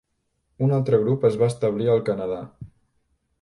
Un 0.67 0.71
altre 0.77 0.99
grup 1.03 1.27
es 1.29 1.37
va 1.41 1.51
establir 1.53 1.91
al 1.97 2.03
Canadà. 2.09 2.41